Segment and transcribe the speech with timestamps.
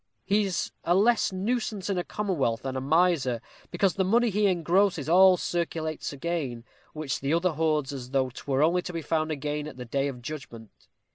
[0.25, 4.47] He is a less nuisance in a commonwealth than a miser, because the money he
[4.47, 9.29] engrosses all circulates again, which the other hoards as though 'twere only to be found
[9.29, 10.71] again at the day of judgment.